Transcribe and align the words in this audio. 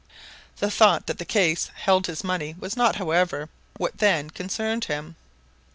The 0.57 0.71
thought 0.71 1.05
that 1.05 1.19
the 1.19 1.25
case 1.25 1.69
held 1.75 2.07
his 2.07 2.23
money 2.23 2.55
was 2.59 2.75
not 2.75 2.95
however, 2.95 3.49
what 3.77 3.99
then 3.99 4.31
concerned 4.31 4.85
him. 4.85 5.15